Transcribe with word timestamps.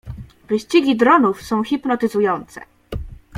Wyścigi 0.49 0.95
dronów 0.95 1.41
są 1.43 1.63
hipnotyzujące. 1.63 2.61